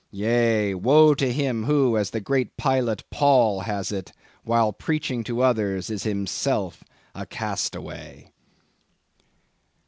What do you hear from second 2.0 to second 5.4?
the great Pilot Paul has it, while preaching